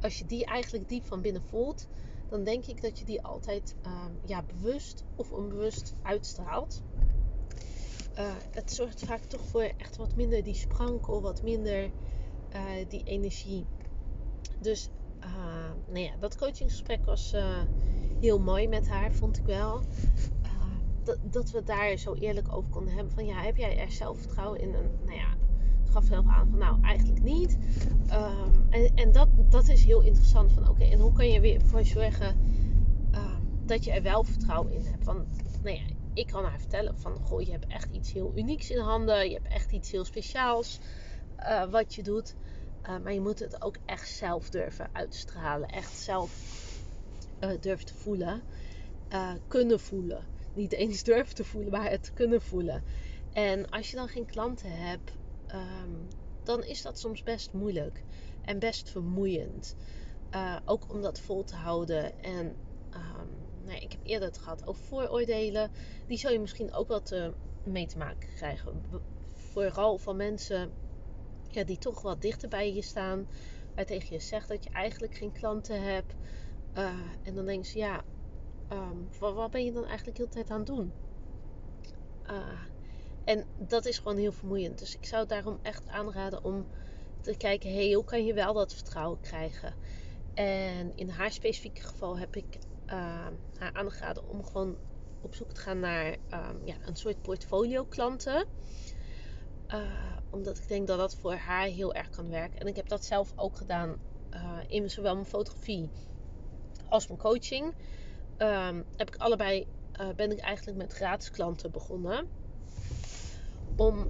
als 0.04 0.18
je 0.18 0.26
die 0.26 0.44
eigenlijk 0.44 0.88
diep 0.88 1.04
van 1.04 1.20
binnen 1.20 1.42
voelt, 1.42 1.86
dan 2.28 2.44
denk 2.44 2.64
ik 2.64 2.82
dat 2.82 2.98
je 2.98 3.04
die 3.04 3.22
altijd 3.22 3.74
ehm, 3.82 4.12
ja, 4.24 4.42
bewust 4.42 5.04
of 5.16 5.32
onbewust 5.32 5.94
uitstraalt. 6.02 6.82
Uh, 8.18 8.32
het 8.50 8.72
zorgt 8.72 9.04
vaak 9.04 9.24
toch 9.24 9.40
voor 9.44 9.62
echt 9.62 9.96
wat 9.96 10.16
minder 10.16 10.42
die 10.42 10.54
sprankel, 10.54 11.20
wat 11.20 11.42
minder 11.42 11.84
uh, 11.84 12.60
die 12.88 13.02
energie. 13.04 13.66
Dus 14.60 14.88
uh, 15.20 15.70
nou 15.86 16.04
ja, 16.04 16.16
dat 16.20 16.36
coachingsgesprek 16.36 17.04
was 17.04 17.34
heel 18.20 18.38
mooi 18.38 18.68
met 18.68 18.88
haar, 18.88 19.12
vond 19.12 19.36
ik 19.38 19.46
wel. 19.46 19.80
Dat, 21.02 21.18
dat, 21.22 21.50
we 21.50 21.62
daar 21.62 21.96
zo 21.96 22.14
eerlijk 22.14 22.52
over 22.52 22.70
konden 22.70 22.94
hebben. 22.94 23.12
Van 23.12 23.26
ja, 23.26 23.42
heb 23.42 23.56
jij 23.56 23.78
er 23.78 23.90
zelfvertrouwen 23.90 24.60
in? 24.60 24.70
Nou 24.70 25.16
ja, 25.16 25.36
gaf 25.90 26.04
zelf 26.04 26.26
aan 26.26 26.48
van 26.50 26.58
nou, 26.58 26.82
eigenlijk 26.82 27.22
niet. 27.22 27.58
Um, 28.12 28.66
en, 28.70 28.94
en 28.94 29.12
dat, 29.12 29.28
dat 29.50 29.68
is 29.68 29.84
heel 29.84 30.00
interessant. 30.00 30.52
Van 30.52 30.68
oké, 30.68 30.84
en 30.84 31.00
hoe 31.00 31.12
kan 31.12 31.28
je 31.28 31.40
weer 31.40 31.60
voor 31.60 31.84
zorgen 31.84 32.36
dat 33.66 33.84
je 33.84 33.92
er 33.92 34.02
wel 34.02 34.24
vertrouwen 34.24 34.72
in 34.72 34.84
hebt? 34.84 35.04
Want 35.04 35.26
nou 35.62 35.76
ja, 35.76 35.82
ik 36.14 36.26
kan 36.26 36.44
haar 36.44 36.58
vertellen 36.58 36.98
van, 36.98 37.16
goh, 37.16 37.42
je 37.42 37.50
hebt 37.50 37.66
echt 37.66 37.88
iets 37.90 38.12
heel 38.12 38.32
unieks 38.36 38.70
in 38.70 38.78
handen. 38.78 39.28
Je 39.28 39.34
hebt 39.34 39.48
echt 39.48 39.72
iets 39.72 39.90
heel 39.90 40.04
speciaals 40.04 40.78
uh, 41.38 41.70
wat 41.70 41.94
je 41.94 42.02
doet. 42.02 42.34
Uh, 42.82 42.98
maar 43.02 43.12
je 43.12 43.20
moet 43.20 43.38
het 43.38 43.62
ook 43.62 43.76
echt 43.84 44.08
zelf 44.08 44.50
durven 44.50 44.88
uitstralen. 44.92 45.68
Echt 45.68 45.96
zelf 45.96 46.32
uh, 47.40 47.50
durven 47.60 47.86
te 47.86 47.94
voelen. 47.94 48.42
kunnen 49.48 49.80
voelen. 49.80 50.24
Niet 50.54 50.72
eens 50.72 51.02
durven 51.12 51.34
te 51.34 51.44
voelen, 51.44 51.70
maar 51.70 51.90
het 51.90 52.10
kunnen 52.14 52.42
voelen. 52.42 52.82
En 53.32 53.70
als 53.70 53.90
je 53.90 53.96
dan 53.96 54.08
geen 54.08 54.26
klanten 54.26 54.70
hebt, 54.70 55.12
um, 55.52 56.08
dan 56.42 56.64
is 56.64 56.82
dat 56.82 56.98
soms 56.98 57.22
best 57.22 57.52
moeilijk. 57.52 58.04
En 58.42 58.58
best 58.58 58.90
vermoeiend. 58.90 59.76
ook 60.64 60.92
om 60.92 61.02
dat 61.02 61.20
vol 61.20 61.44
te 61.44 61.56
houden. 61.56 62.22
En 62.22 62.56
um, 62.94 63.68
ik 63.68 63.92
heb 63.92 64.00
eerder 64.02 64.28
het 64.28 64.38
gehad 64.38 64.66
over 64.66 64.84
vooroordelen. 64.84 65.70
Die 66.06 66.18
zou 66.18 66.32
je 66.32 66.40
misschien 66.40 66.72
ook 66.72 66.88
wel 66.88 67.02
te, 67.02 67.32
mee 67.64 67.86
te 67.86 67.98
maken 67.98 68.28
krijgen. 68.34 68.82
vooral 69.34 69.98
van 69.98 70.16
mensen 70.16 70.72
ja, 71.48 71.64
die 71.64 71.78
toch 71.78 72.02
wat 72.02 72.20
dichter 72.20 72.48
bij 72.48 72.74
je 72.74 72.82
staan. 72.82 73.26
Waar 73.74 73.84
tegen 73.84 74.14
je 74.14 74.20
zegt 74.20 74.48
dat 74.48 74.64
je 74.64 74.70
eigenlijk 74.70 75.14
geen 75.14 75.32
klanten 75.32 75.82
hebt. 75.82 76.14
Uh, 76.76 76.92
en 77.22 77.34
dan 77.34 77.46
denk 77.46 77.64
je, 77.64 77.78
ja, 77.78 78.04
um, 78.72 79.08
wat, 79.18 79.34
wat, 79.34 79.50
ben 79.50 79.64
je 79.64 79.72
dan 79.72 79.84
eigenlijk 79.84 80.16
heel 80.16 80.26
de 80.26 80.32
tijd 80.32 80.50
aan 80.50 80.58
het 80.58 80.66
doen? 80.66 80.92
En 83.24 83.44
dat 83.58 83.84
is 83.84 83.98
gewoon 83.98 84.16
heel 84.16 84.32
vermoeiend. 84.32 84.78
Dus 84.78 84.94
ik 84.94 85.06
zou 85.06 85.26
daarom 85.26 85.58
echt 85.62 85.88
aanraden 85.88 86.44
om 86.44 86.66
te 87.20 87.36
kijken, 87.36 87.92
hoe 87.92 88.04
kan 88.04 88.24
je 88.24 88.34
wel 88.34 88.52
dat 88.52 88.74
vertrouwen 88.74 89.20
krijgen? 89.20 89.74
En 90.34 90.96
in 90.96 91.08
haar 91.08 91.32
specifieke 91.32 91.82
geval 91.82 92.18
heb 92.18 92.36
ik 92.36 92.58
uh, 92.86 92.92
haar 93.58 93.72
aangeraden 93.72 94.28
om 94.28 94.44
gewoon 94.44 94.76
op 95.20 95.34
zoek 95.34 95.52
te 95.52 95.60
gaan 95.60 95.80
naar 95.80 96.06
um, 96.10 96.60
ja, 96.64 96.74
een 96.84 96.96
soort 96.96 97.22
portfolio 97.22 97.84
klanten. 97.84 98.46
Uh, 99.68 100.16
omdat 100.30 100.58
ik 100.58 100.68
denk 100.68 100.86
dat 100.86 100.98
dat 100.98 101.14
voor 101.14 101.34
haar 101.34 101.66
heel 101.66 101.94
erg 101.94 102.10
kan 102.10 102.30
werken. 102.30 102.60
En 102.60 102.66
ik 102.66 102.76
heb 102.76 102.88
dat 102.88 103.04
zelf 103.04 103.32
ook 103.36 103.56
gedaan 103.56 103.96
uh, 104.34 104.58
in 104.66 104.90
zowel 104.90 105.14
mijn 105.14 105.26
fotografie 105.26 105.90
als 106.88 107.06
mijn 107.06 107.18
coaching. 107.18 107.74
Um, 108.38 108.84
heb 108.96 109.08
ik 109.08 109.16
allebei 109.16 109.66
uh, 110.00 110.08
ben 110.16 110.30
ik 110.30 110.38
eigenlijk 110.38 110.78
met 110.78 110.92
gratis 110.92 111.30
klanten 111.30 111.70
begonnen. 111.70 112.26
Om 113.76 114.08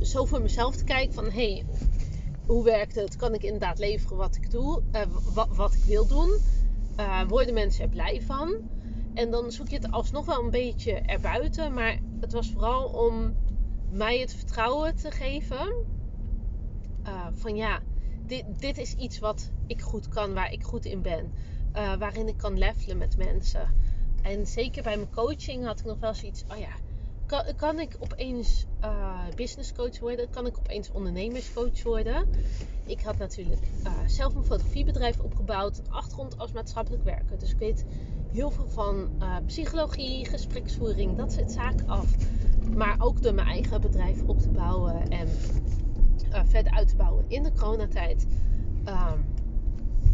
zo 0.00 0.24
voor 0.24 0.42
mezelf 0.42 0.76
te 0.76 0.84
kijken 0.84 1.14
van 1.14 1.30
hey, 1.30 1.64
hoe 2.46 2.64
werkt 2.64 2.94
het? 2.94 3.16
Kan 3.16 3.34
ik 3.34 3.42
inderdaad 3.42 3.78
leveren 3.78 4.16
wat 4.16 4.36
ik 4.36 4.50
doe, 4.50 4.82
wat, 5.34 5.48
wat 5.50 5.74
ik 5.74 5.84
wil 5.84 6.06
doen? 6.06 6.38
worden 7.28 7.54
mensen 7.54 7.84
er 7.84 7.90
blij 7.90 8.22
van? 8.22 8.54
En 9.14 9.30
dan 9.30 9.52
zoek 9.52 9.68
je 9.68 9.76
het 9.76 9.90
alsnog 9.90 10.26
wel 10.26 10.44
een 10.44 10.50
beetje 10.50 10.92
erbuiten. 10.92 11.74
Maar 11.74 11.98
het 12.20 12.32
was 12.32 12.50
vooral 12.50 12.84
om 12.84 13.36
mij 13.90 14.18
het 14.18 14.34
vertrouwen 14.34 14.96
te 14.96 15.10
geven. 15.10 15.72
Van 17.32 17.56
ja, 17.56 17.80
dit, 18.26 18.44
dit 18.58 18.78
is 18.78 18.94
iets 18.94 19.18
wat 19.18 19.50
ik 19.66 19.80
goed 19.80 20.08
kan, 20.08 20.34
waar 20.34 20.52
ik 20.52 20.62
goed 20.62 20.84
in 20.84 21.02
ben. 21.02 21.32
Waarin 21.98 22.28
ik 22.28 22.36
kan 22.36 22.58
levelen 22.58 22.98
met 22.98 23.16
mensen. 23.16 23.74
En 24.22 24.46
zeker 24.46 24.82
bij 24.82 24.96
mijn 24.96 25.10
coaching 25.10 25.64
had 25.64 25.80
ik 25.80 25.86
nog 25.86 25.98
wel 25.98 26.14
zoiets. 26.14 26.44
Oh 26.50 26.58
ja, 26.58 26.72
kan, 27.56 27.80
ik 27.80 27.96
opeens 27.98 28.66
uh, 28.84 29.20
business 29.36 29.72
coach 29.72 29.98
worden? 29.98 30.30
Kan 30.30 30.46
ik 30.46 30.58
opeens 30.58 30.90
ondernemerscoach 30.90 31.82
worden? 31.82 32.28
Ik 32.86 33.00
had 33.00 33.18
natuurlijk 33.18 33.62
zelf 34.06 34.34
een 34.34 34.44
fotografiebedrijf 34.44 35.18
opgebouwd. 35.18 35.82
Achtergrond 35.88 36.38
als 36.38 36.52
maatschappelijk 36.52 37.04
werker. 37.04 37.38
Dus 37.38 37.50
ik 37.50 37.58
weet 37.58 37.84
heel 38.32 38.50
veel 38.50 38.68
van 38.68 39.10
uh, 39.18 39.36
psychologie, 39.46 40.26
gespreksvoering, 40.26 41.16
dat 41.16 41.32
soort 41.32 41.50
zaken 41.50 41.88
af. 41.88 42.14
Maar 42.76 42.96
ook 42.98 43.22
door 43.22 43.34
mijn 43.34 43.46
eigen 43.46 43.80
bedrijf 43.80 44.22
op 44.22 44.40
te 44.40 44.48
bouwen 44.48 45.08
en 45.08 45.28
verder 46.46 46.72
uit 46.72 46.88
te 46.88 46.96
bouwen 46.96 47.24
in 47.28 47.42
de 47.42 47.52
coronatijd. 47.52 48.26
Um, 48.84 49.24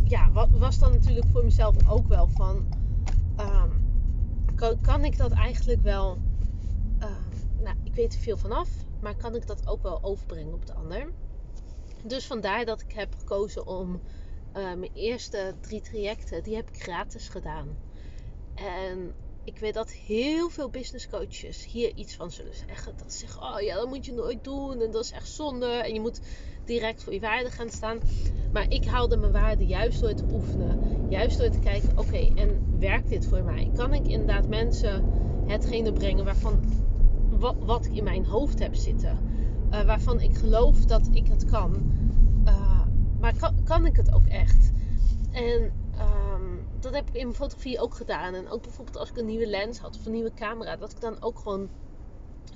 ja, 0.04 0.48
was 0.50 0.78
dan 0.78 0.92
natuurlijk 0.92 1.26
voor 1.32 1.44
mezelf 1.44 1.88
ook 1.88 2.08
wel 2.08 2.28
van... 2.28 2.64
Kan, 4.54 4.80
kan, 4.80 5.04
ik 5.04 5.16
dat 5.16 5.32
eigenlijk 5.32 5.82
wel... 5.82 6.18
Weet 7.96 8.14
er 8.14 8.20
veel 8.20 8.36
vanaf, 8.36 8.68
maar 9.00 9.16
kan 9.16 9.34
ik 9.34 9.46
dat 9.46 9.66
ook 9.66 9.82
wel 9.82 10.02
overbrengen 10.02 10.54
op 10.54 10.66
de 10.66 10.74
ander? 10.74 11.12
Dus 12.02 12.26
vandaar 12.26 12.64
dat 12.64 12.80
ik 12.80 12.92
heb 12.92 13.14
gekozen 13.18 13.66
om 13.66 14.00
mijn 14.52 14.90
eerste 14.94 15.54
drie 15.60 15.80
trajecten, 15.80 16.42
die 16.42 16.56
heb 16.56 16.68
ik 16.68 16.82
gratis 16.82 17.28
gedaan. 17.28 17.76
En 18.54 19.14
ik 19.44 19.58
weet 19.58 19.74
dat 19.74 19.90
heel 19.90 20.48
veel 20.48 20.70
business 20.70 21.08
coaches 21.08 21.66
hier 21.66 21.94
iets 21.94 22.14
van 22.14 22.30
zullen 22.30 22.54
zeggen. 22.54 22.96
Dat 22.96 23.12
ze 23.12 23.18
zeggen, 23.18 23.42
oh 23.42 23.60
ja, 23.60 23.76
dat 23.76 23.88
moet 23.88 24.04
je 24.04 24.12
nooit 24.12 24.44
doen. 24.44 24.80
En 24.80 24.90
dat 24.90 25.04
is 25.04 25.10
echt 25.10 25.28
zonde. 25.28 25.66
En 25.66 25.94
je 25.94 26.00
moet 26.00 26.20
direct 26.64 27.02
voor 27.02 27.12
je 27.12 27.20
waarde 27.20 27.50
gaan 27.50 27.70
staan. 27.70 27.98
Maar 28.52 28.70
ik 28.70 28.84
haalde 28.84 29.16
mijn 29.16 29.32
waarde 29.32 29.66
juist 29.66 30.00
door 30.00 30.14
te 30.14 30.24
oefenen. 30.32 31.06
Juist 31.10 31.38
door 31.38 31.50
te 31.50 31.58
kijken, 31.58 31.98
oké, 31.98 32.32
en 32.34 32.78
werkt 32.78 33.08
dit 33.08 33.26
voor 33.26 33.42
mij? 33.42 33.70
Kan 33.74 33.94
ik 33.94 34.06
inderdaad 34.06 34.48
mensen 34.48 35.04
hetgene 35.46 35.92
brengen 35.92 36.24
waarvan, 36.24 36.84
wat, 37.38 37.56
wat 37.58 37.86
ik 37.86 37.92
in 37.92 38.04
mijn 38.04 38.26
hoofd 38.26 38.58
heb 38.58 38.74
zitten? 38.74 39.18
Uh, 39.70 39.82
waarvan 39.82 40.20
ik 40.20 40.36
geloof 40.36 40.84
dat 40.84 41.08
ik 41.12 41.26
het 41.26 41.44
kan. 41.44 41.92
Uh, 42.44 42.80
maar 43.20 43.34
kan, 43.64 43.86
ik 43.86 43.96
het 43.96 44.12
ook 44.12 44.26
echt? 44.26 44.72
En 45.32 45.72
dat 46.86 46.94
heb 46.94 47.08
ik 47.08 47.14
in 47.14 47.22
mijn 47.22 47.36
fotografie 47.36 47.80
ook 47.80 47.94
gedaan. 47.94 48.34
En 48.34 48.48
ook 48.48 48.62
bijvoorbeeld 48.62 48.96
als 48.96 49.10
ik 49.10 49.16
een 49.16 49.26
nieuwe 49.26 49.46
lens 49.46 49.78
had 49.78 49.96
of 49.96 50.06
een 50.06 50.12
nieuwe 50.12 50.34
camera, 50.34 50.76
dat 50.76 50.92
ik 50.92 51.00
dan 51.00 51.22
ook 51.22 51.38
gewoon 51.38 51.68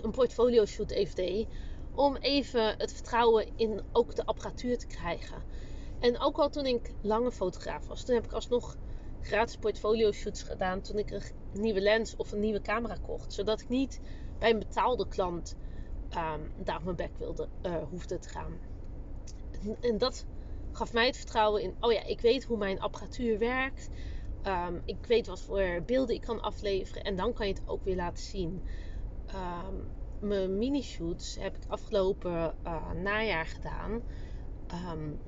een 0.03 0.11
portfolio 0.11 0.65
shoot 0.65 0.91
even 0.91 1.15
deed. 1.15 1.49
Om 1.95 2.17
even 2.17 2.79
het 2.79 2.93
vertrouwen 2.93 3.47
in 3.57 3.81
ook 3.93 4.15
de 4.15 4.25
apparatuur 4.25 4.79
te 4.79 4.87
krijgen. 4.87 5.43
En 5.99 6.19
ook 6.19 6.39
al 6.39 6.51
toen 6.51 6.67
ik 6.67 6.95
lange 7.01 7.33
fotograaf 7.33 7.87
was, 7.87 8.05
toen 8.05 8.15
heb 8.15 8.25
ik 8.25 8.33
alsnog 8.33 8.77
gratis 9.21 9.57
portfolio 9.57 10.13
shoots 10.13 10.43
gedaan 10.43 10.81
toen 10.81 10.99
ik 10.99 11.11
een 11.11 11.23
nieuwe 11.53 11.81
lens 11.81 12.17
of 12.17 12.33
een 12.33 12.41
nieuwe 12.41 12.61
camera 12.61 12.97
kocht. 13.07 13.33
Zodat 13.33 13.61
ik 13.61 13.69
niet 13.69 14.01
bij 14.41 14.51
een 14.51 14.59
betaalde 14.59 15.09
klant 15.09 15.57
um, 16.17 16.53
daar 16.57 16.77
op 16.77 16.85
mijn 16.85 16.97
bek 16.97 17.17
wilde, 17.19 17.49
uh, 17.63 17.83
hoefde 17.91 18.19
te 18.19 18.29
gaan. 18.29 18.59
En, 19.81 19.99
dat 19.99 20.27
gaf 20.73 20.93
mij 20.93 21.07
het 21.07 21.17
vertrouwen 21.17 21.63
in, 21.63 21.75
oh 21.81 21.93
ja, 21.93 22.05
ik 22.05 22.21
weet 22.21 22.45
hoe 22.45 22.59
mijn 22.59 22.81
apparatuur 22.81 23.39
werkt. 23.39 23.89
Um, 24.47 24.83
ik 24.85 25.07
weet 25.07 25.27
wat 25.27 25.41
voor 25.41 25.83
beelden 25.87 26.15
ik 26.15 26.21
kan 26.21 26.41
afleveren. 26.41 27.03
En 27.03 27.17
dan 27.17 27.33
kan 27.33 27.47
je 27.47 27.53
het 27.53 27.63
ook 27.67 27.85
weer 27.85 27.97
laten 27.97 28.25
zien. 28.25 28.63
Um, 29.35 29.89
mijn 30.21 30.59
mini-shoots 30.59 31.37
heb 31.41 31.57
ik 31.57 31.63
afgelopen 31.69 32.55
uh, 32.67 32.93
najaar 32.93 33.47
gedaan. 33.47 34.03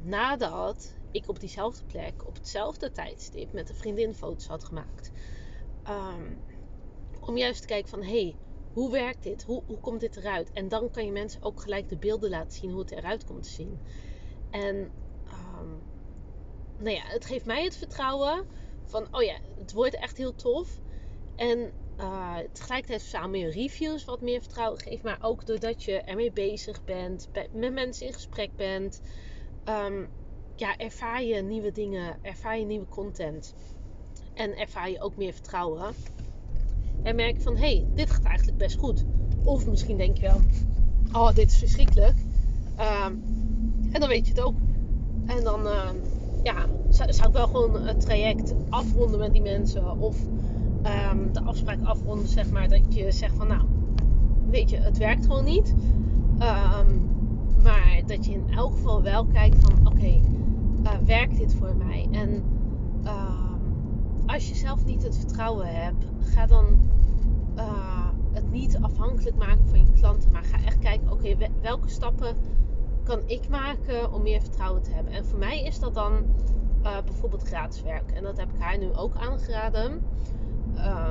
Nadat 0.02 0.98
ik 1.10 1.28
op 1.28 1.40
diezelfde 1.40 1.84
plek, 1.84 2.26
op 2.26 2.34
hetzelfde 2.34 2.90
tijdstip, 2.90 3.52
met 3.52 3.68
een 3.68 3.74
vriendin 3.74 4.14
foto's 4.14 4.46
had 4.46 4.64
gemaakt. 4.64 5.10
om 7.20 7.36
juist 7.36 7.60
te 7.60 7.66
kijken 7.66 7.90
van, 7.90 8.02
hey, 8.02 8.36
hoe 8.72 8.90
werkt 8.90 9.22
dit? 9.22 9.42
Hoe, 9.42 9.62
hoe 9.66 9.80
komt 9.80 10.00
dit 10.00 10.16
eruit? 10.16 10.52
En 10.52 10.68
dan 10.68 10.90
kan 10.90 11.04
je 11.04 11.12
mensen 11.12 11.42
ook 11.42 11.60
gelijk 11.60 11.88
de 11.88 11.96
beelden 11.96 12.30
laten 12.30 12.52
zien 12.52 12.70
hoe 12.70 12.80
het 12.80 12.90
eruit 12.90 13.24
komt 13.24 13.42
te 13.42 13.50
zien. 13.50 13.78
En 14.50 14.90
nou 16.82 16.96
ja, 16.96 17.02
het 17.04 17.24
geeft 17.24 17.44
mij 17.44 17.64
het 17.64 17.76
vertrouwen 17.76 18.44
van, 18.84 19.08
oh 19.10 19.22
ja, 19.22 19.38
het 19.58 19.72
wordt 19.72 19.94
echt 19.94 20.16
heel 20.16 20.34
tof. 20.34 20.78
En 21.36 21.72
uh, 21.98 22.38
tegelijkertijd 22.52 23.00
samen 23.00 23.38
je 23.38 23.50
reviews 23.50 24.04
wat 24.04 24.20
meer 24.20 24.40
vertrouwen 24.40 24.80
geeft. 24.80 25.02
Maar 25.02 25.18
ook 25.20 25.46
doordat 25.46 25.82
je 25.82 26.00
ermee 26.00 26.32
bezig 26.32 26.84
bent, 26.84 27.28
met 27.52 27.72
mensen 27.72 28.06
in 28.06 28.12
gesprek 28.12 28.56
bent. 28.56 29.00
Um, 29.68 30.08
ja, 30.56 30.76
ervaar 30.76 31.22
je 31.22 31.42
nieuwe 31.42 31.72
dingen, 31.72 32.18
ervaar 32.22 32.58
je 32.58 32.64
nieuwe 32.64 32.88
content. 32.88 33.54
En 34.34 34.56
ervaar 34.56 34.90
je 34.90 35.00
ook 35.00 35.16
meer 35.16 35.32
vertrouwen. 35.32 35.94
En 37.02 37.16
merk 37.16 37.40
van, 37.40 37.56
hé, 37.56 37.60
hey, 37.60 37.86
dit 37.94 38.10
gaat 38.10 38.24
eigenlijk 38.24 38.58
best 38.58 38.78
goed. 38.78 39.04
Of 39.44 39.66
misschien 39.66 39.96
denk 39.96 40.16
je 40.16 40.22
wel, 40.22 40.40
oh, 41.12 41.34
dit 41.34 41.50
is 41.50 41.58
verschrikkelijk. 41.58 42.16
Um, 43.06 43.22
en 43.92 44.00
dan 44.00 44.08
weet 44.08 44.26
je 44.26 44.32
het 44.32 44.42
ook. 44.42 44.54
En 45.26 45.44
dan, 45.44 45.66
uh, 45.66 45.88
ja, 46.42 46.66
zou, 46.88 47.12
zou, 47.12 47.28
ik 47.28 47.34
wel 47.34 47.46
gewoon 47.46 47.86
het 47.86 48.00
traject 48.00 48.54
afronden 48.68 49.18
met 49.18 49.32
die 49.32 49.42
mensen. 49.42 49.98
Of 49.98 50.16
um, 51.12 51.32
de 51.32 51.42
afspraak 51.42 51.84
afronden, 51.84 52.28
zeg 52.28 52.50
maar. 52.50 52.68
Dat 52.68 52.94
je 52.94 53.12
zegt 53.12 53.34
van, 53.36 53.46
nou, 53.46 53.62
weet 54.50 54.70
je, 54.70 54.76
het 54.76 54.98
werkt 54.98 55.26
gewoon 55.26 55.44
niet. 55.44 55.74
Maar 57.62 58.02
dat 58.06 58.26
je 58.26 58.32
in 58.32 58.44
elk 58.54 58.72
geval 58.72 59.02
wel 59.02 59.26
kijkt 59.26 59.56
van, 59.60 59.86
oké, 59.86 60.20
uh, 60.82 60.90
werkt 61.04 61.36
dit 61.36 61.54
voor 61.54 61.76
mij? 61.76 62.08
En 62.10 62.42
als 64.26 64.48
je 64.48 64.54
zelf 64.54 64.84
niet 64.84 65.02
het 65.02 65.16
vertrouwen 65.16 65.66
hebt, 65.66 66.04
ga 66.24 66.46
dan 66.46 66.66
uh, 67.56 68.08
het 68.32 68.50
niet 68.50 68.78
afhankelijk 68.80 69.36
maken 69.36 69.68
van 69.68 69.78
je 69.78 69.92
klanten. 69.92 70.32
Maar 70.32 70.44
ga 70.44 70.64
echt 70.64 70.78
kijken, 70.78 71.12
oké, 71.12 71.36
welke 71.60 71.88
stappen 71.88 72.36
kan 73.02 73.20
ik 73.26 73.48
maken 73.48 74.12
om 74.12 74.22
meer 74.22 74.40
vertrouwen 74.40 74.82
te 74.82 74.90
hebben? 74.90 75.12
En 75.12 75.24
voor 75.24 75.38
mij 75.38 75.62
is 75.62 75.78
dat 75.78 75.94
dan 75.94 76.12
uh, 76.82 77.02
bijvoorbeeld 77.04 77.42
gratis 77.42 77.82
werk. 77.82 78.10
En 78.10 78.22
dat 78.22 78.36
heb 78.36 78.52
ik 78.52 78.60
haar 78.60 78.78
nu 78.78 78.94
ook 78.94 79.16
aangeraden. 79.16 80.02
Uh, 80.74 81.10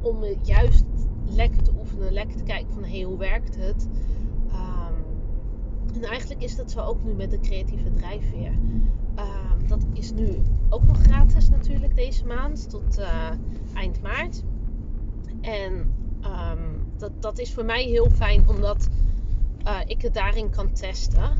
om 0.00 0.24
juist 0.42 0.84
lekker 1.24 1.62
te 1.62 1.72
oefenen, 1.78 2.12
lekker 2.12 2.36
te 2.36 2.42
kijken 2.42 2.72
van 2.72 2.84
hé, 2.84 3.02
hoe 3.02 3.18
werkt 3.18 3.56
het? 3.56 3.88
Um, 4.46 5.94
en 5.94 6.02
eigenlijk 6.02 6.42
is 6.42 6.56
dat 6.56 6.70
zo 6.70 6.80
ook 6.80 7.04
nu 7.04 7.12
met 7.12 7.30
de 7.30 7.40
creatieve 7.40 7.90
drijfveer. 7.90 8.52
Um, 9.18 9.68
dat 9.68 9.86
is 9.92 10.12
nu 10.12 10.42
ook 10.68 10.86
nog 10.86 11.02
gratis 11.02 11.48
natuurlijk 11.48 11.96
deze 11.96 12.26
maand 12.26 12.70
tot 12.70 12.98
uh, 12.98 13.30
eind 13.74 14.02
maart. 14.02 14.42
En 15.40 15.72
um, 16.24 16.92
dat, 16.96 17.22
dat 17.22 17.38
is 17.38 17.52
voor 17.54 17.64
mij 17.64 17.84
heel 17.84 18.10
fijn 18.10 18.48
omdat 18.48 18.88
uh, 19.66 19.78
ik 19.86 20.02
het 20.02 20.14
daarin 20.14 20.50
kan 20.50 20.72
testen. 20.72 21.30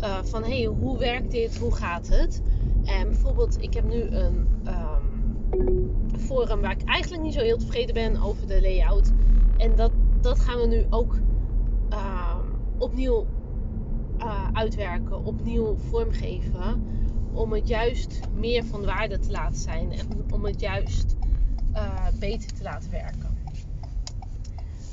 Uh, 0.00 0.22
van 0.22 0.42
hé, 0.42 0.62
hey, 0.62 0.64
hoe 0.64 0.98
werkt 0.98 1.30
dit? 1.30 1.56
Hoe 1.58 1.74
gaat 1.74 2.08
het? 2.08 2.42
En 2.84 3.08
bijvoorbeeld, 3.08 3.62
ik 3.62 3.74
heb 3.74 3.84
nu 3.84 4.02
een 4.02 4.48
um, 4.66 6.18
forum 6.18 6.60
waar 6.60 6.70
ik 6.70 6.84
eigenlijk 6.84 7.22
niet 7.22 7.34
zo 7.34 7.40
heel 7.40 7.58
tevreden 7.58 7.94
ben 7.94 8.22
over 8.22 8.46
de 8.46 8.60
layout. 8.60 9.12
En 9.56 9.74
dat, 9.74 9.92
dat 10.20 10.40
gaan 10.40 10.58
we 10.60 10.66
nu 10.66 10.86
ook 10.90 11.18
opnieuw 12.78 13.26
uh, 14.18 14.48
uitwerken, 14.52 15.24
opnieuw 15.24 15.76
vormgeven. 15.76 16.86
Om 17.32 17.52
het 17.52 17.68
juist 17.68 18.20
meer 18.34 18.64
van 18.64 18.84
waarde 18.84 19.18
te 19.18 19.30
laten 19.30 19.60
zijn 19.60 19.92
en 19.92 20.32
om 20.32 20.44
het 20.44 20.60
juist 20.60 21.16
uh, 21.72 22.06
beter 22.18 22.52
te 22.52 22.62
laten 22.62 22.90
werken. 22.90 23.38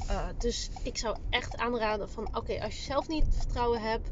Uh, 0.10 0.18
dus 0.38 0.70
ik 0.84 0.98
zou 0.98 1.18
echt 1.30 1.58
aanraden 1.58 2.10
van 2.10 2.28
oké, 2.36 2.62
als 2.64 2.76
je 2.76 2.82
zelf 2.82 3.08
niet 3.08 3.26
vertrouwen 3.30 3.82
hebt, 3.82 4.10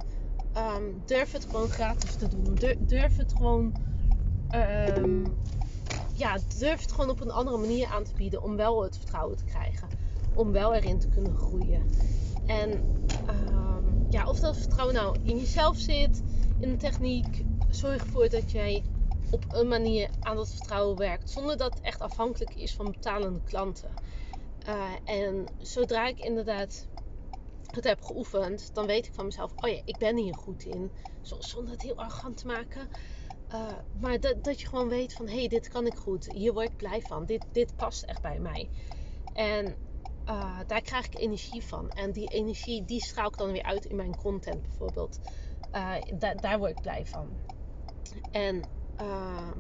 um, 0.58 1.02
durf 1.06 1.32
het 1.32 1.46
gewoon 1.46 1.70
gratis 1.70 2.16
te 2.16 2.28
doen. 2.28 2.58
Durf 2.80 3.18
het 3.18 3.34
gewoon 3.34 3.74
um, 4.98 5.24
ja, 6.20 6.38
durf 6.58 6.82
het 6.82 6.92
gewoon 6.92 7.10
op 7.10 7.22
een 7.22 7.32
andere 7.32 7.58
manier 7.58 7.88
aan 7.88 8.04
te 8.04 8.14
bieden 8.16 8.44
om 8.44 8.56
wel 8.56 8.84
het 8.84 8.98
vertrouwen 8.98 9.38
te 9.38 9.44
krijgen. 9.44 9.88
Om 10.34 10.52
wel 10.52 10.74
erin 10.74 11.00
te 11.00 11.08
kunnen 11.08 11.36
groeien. 11.36 11.84
En 12.46 12.72
ja, 14.10 14.28
of 14.28 14.40
dat 14.40 14.58
vertrouwen 14.58 14.96
nou 14.96 15.18
in 15.24 15.38
jezelf 15.38 15.78
zit, 15.78 16.24
in 16.60 16.70
de 16.70 16.78
techniek, 16.78 17.46
zorg 17.70 18.04
ervoor 18.04 18.30
dat 18.30 18.52
jij 18.52 18.84
op 19.32 19.46
een 19.50 19.68
manier 19.68 20.10
aan 20.20 20.36
dat 20.36 20.50
vertrouwen 20.50 20.98
werkt. 20.98 21.30
Zonder 21.30 21.58
dat 21.58 21.74
het 21.74 21.84
echt 21.84 22.02
afhankelijk 22.02 22.56
is 22.56 22.76
van 22.76 22.92
betalende 22.92 23.42
klanten. 23.44 23.90
Uh, 24.68 24.84
en 25.04 25.46
zodra 25.58 26.08
ik 26.08 26.20
inderdaad 26.20 26.88
het 27.72 27.84
heb 27.84 28.02
geoefend, 28.04 28.70
dan 28.74 28.86
weet 28.86 29.06
ik 29.06 29.14
van 29.14 29.26
mezelf: 29.26 29.52
oh 29.56 29.70
ja, 29.70 29.82
ik 29.86 29.98
ben 29.98 30.18
hier 30.18 30.36
goed 30.36 30.64
in. 30.66 30.92
Zonder 31.22 31.72
het 31.72 31.82
heel 31.82 31.96
arrogant 31.96 32.38
te 32.38 32.46
maken. 32.46 32.88
Uh, 33.54 33.68
maar 34.00 34.20
dat, 34.20 34.44
dat 34.44 34.62
je 34.62 34.68
gewoon 34.68 34.90
weet 34.90 35.14
van 35.14 35.28
hey, 35.28 35.48
dit 35.48 35.68
kan 35.68 35.86
ik 35.86 35.96
goed. 35.96 36.32
Hier 36.34 36.54
word 36.54 36.70
ik 36.70 36.78
blij 36.78 37.02
van. 37.02 37.26
Dit, 37.26 37.46
dit 37.52 37.76
past 37.76 38.04
echt 38.04 38.22
bij 38.22 38.40
mij. 38.40 38.70
En 39.34 39.76
uh, 40.30 40.60
daar 40.68 40.82
krijg 40.82 41.06
ik 41.06 41.20
energie 41.20 41.64
van. 41.64 41.90
En 41.90 42.12
die 42.12 42.28
energie 42.28 42.86
die 42.86 43.04
straal 43.04 43.28
ik 43.28 43.38
dan 43.38 43.52
weer 43.52 43.64
uit 43.64 43.86
in 43.86 43.96
mijn 43.96 44.16
content 44.16 44.62
bijvoorbeeld. 44.62 45.20
Da 46.18 46.34
daar 46.34 46.58
word 46.58 46.72
ik 46.72 46.82
blij 46.82 47.06
van. 47.06 47.28
En 48.32 48.62
ehm, 48.96 49.60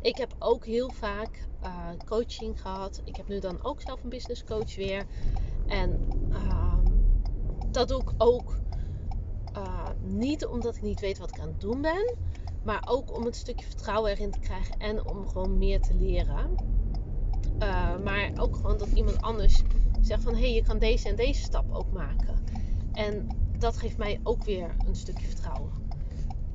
ik 0.00 0.16
heb 0.16 0.34
ook 0.38 0.66
heel 0.66 0.90
vaak 0.90 1.48
coaching 2.06 2.60
gehad. 2.60 3.00
Ik 3.04 3.16
heb 3.16 3.28
nu 3.28 3.38
dan 3.38 3.64
ook 3.64 3.80
zelf 3.80 4.02
een 4.02 4.08
business 4.08 4.44
coach 4.44 4.76
weer. 4.76 5.06
En 5.66 6.08
ehm, 6.32 6.84
dat 7.70 7.88
doe 7.88 8.00
ik 8.00 8.12
ook 8.18 8.56
niet 10.00 10.46
omdat 10.46 10.76
ik 10.76 10.82
niet 10.82 11.00
weet 11.00 11.18
wat 11.18 11.30
ik 11.30 11.40
aan 11.40 11.48
het 11.48 11.60
doen 11.60 11.80
ben. 11.80 12.16
Maar 12.62 12.82
ook 12.88 13.16
om 13.16 13.24
het 13.24 13.36
stukje 13.36 13.66
vertrouwen 13.66 14.10
erin 14.10 14.30
te 14.30 14.38
krijgen 14.38 14.78
en 14.78 15.06
om 15.06 15.28
gewoon 15.28 15.58
meer 15.58 15.80
te 15.80 15.94
leren. 15.94 16.54
Maar 18.04 18.30
ook 18.36 18.56
gewoon 18.56 18.78
dat 18.78 18.88
iemand 18.88 19.20
anders 19.22 19.62
zegt 20.06 20.22
van 20.22 20.34
hé, 20.34 20.40
hey, 20.40 20.54
je 20.54 20.62
kan 20.62 20.78
deze 20.78 21.08
en 21.08 21.16
deze 21.16 21.42
stap 21.42 21.74
ook 21.74 21.92
maken. 21.92 22.44
En 22.92 23.28
dat 23.58 23.76
geeft 23.76 23.96
mij 23.96 24.20
ook 24.22 24.44
weer 24.44 24.74
een 24.86 24.96
stukje 24.96 25.26
vertrouwen. 25.26 25.72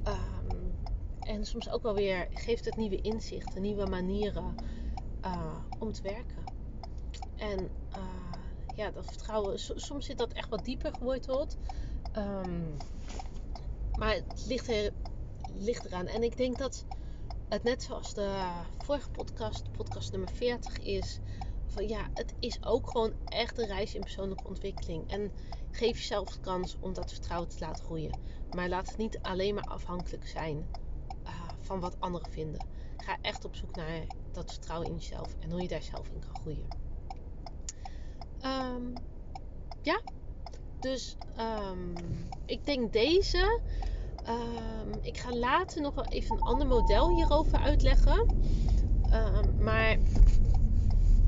Um, 0.08 0.74
en 1.20 1.46
soms 1.46 1.70
ook 1.70 1.84
wel 1.84 1.94
weer 1.94 2.27
geeft 2.34 2.65
het 2.65 2.75
nieuwe 2.75 3.01
inzichten, 3.01 3.62
nieuwe 3.62 3.86
manieren 3.86 4.56
uh, 5.25 5.56
om 5.79 5.91
te 5.91 6.01
werken. 6.01 6.44
En 7.36 7.60
uh, 7.96 8.34
ja, 8.75 8.91
dat 8.91 9.06
vertrouwen, 9.06 9.60
soms 9.60 10.06
zit 10.06 10.18
dat 10.18 10.34
echt 10.34 10.50
wat 10.50 10.65
dieper 10.65 10.94
geworteld. 10.94 11.58
Um, 12.18 12.77
maar 13.98 14.13
het 14.13 14.46
ligt 14.48 14.68
er 14.68 14.91
ligt 15.58 15.86
eraan. 15.86 16.08
En 16.08 16.24
ik 16.24 16.38
denk 16.38 16.58
dat 16.58 16.86
het 17.50 17.63
net 17.63 17.84
zoals 17.84 18.13
de 18.13 18.50
vorige 18.77 19.10
podcast, 19.10 19.72
podcast 19.72 20.12
nummer 20.12 20.29
40 20.34 20.79
is. 20.79 21.20
Ja, 21.76 22.08
het 22.14 22.34
is 22.40 22.64
ook 22.64 22.90
gewoon 22.90 23.14
echt 23.26 23.58
een 23.58 23.68
reis 23.68 23.96
in 23.96 24.02
persoonlijke 24.02 24.48
ontwikkeling. 24.48 25.12
En 25.12 25.32
geef 25.72 25.98
jezelf 25.98 26.30
de 26.30 26.40
kans 26.40 26.78
om 26.80 26.94
dat 26.94 27.12
vertrouwen 27.12 27.50
te 27.50 27.58
laten 27.60 27.86
groeien. 27.86 28.20
Maar 28.56 28.70
laat 28.70 28.88
het 28.88 28.98
niet 28.98 29.20
alleen 29.22 29.54
maar 29.54 29.67
afhankelijk 29.67 30.28
zijn 30.28 30.67
uh, 31.24 31.30
van 31.60 31.80
wat 31.80 31.96
anderen 32.00 32.32
vinden. 32.32 32.65
Ga 32.98 33.17
echt 33.22 33.46
op 33.46 33.56
zoek 33.56 33.76
naar 33.76 34.08
dat 34.32 34.52
vertrouwen 34.52 34.89
in 34.89 34.96
jezelf 34.96 35.36
en 35.39 35.52
hoe 35.52 35.62
je 35.62 35.67
daar 35.67 35.84
zelf 35.84 36.08
in 36.08 36.20
kan 36.20 36.41
groeien. 36.41 36.67
Um, 38.41 38.93
ja, 39.82 40.02
dus 40.80 41.17
um, 41.38 41.93
ik 42.46 42.65
denk 42.65 42.93
deze 42.93 43.62
Um, 44.28 44.93
ik 45.02 45.17
ga 45.17 45.36
later 45.36 45.82
nog 45.82 45.96
wel 45.96 46.06
even 46.06 46.36
een 46.36 46.41
ander 46.41 46.67
model 46.67 47.15
hierover 47.15 47.58
uitleggen. 47.60 48.20
Um, 49.13 49.63
maar 49.63 49.98